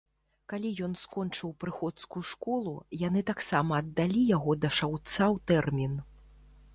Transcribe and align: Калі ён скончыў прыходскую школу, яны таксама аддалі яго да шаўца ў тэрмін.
Калі 0.51 0.69
ён 0.85 0.93
скончыў 1.01 1.51
прыходскую 1.63 2.23
школу, 2.29 2.73
яны 3.07 3.23
таксама 3.29 3.71
аддалі 3.81 4.23
яго 4.35 4.57
да 4.65 4.69
шаўца 4.79 5.23
ў 5.33 5.37
тэрмін. 5.53 5.93